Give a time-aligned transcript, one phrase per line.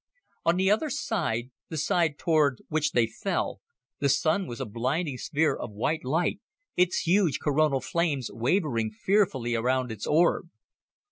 [0.45, 3.61] On the other side, the side toward which they fell,
[3.99, 6.39] the Sun was a blinding sphere of white light,
[6.75, 10.49] its huge coronal flames wavering fearfully around its orb.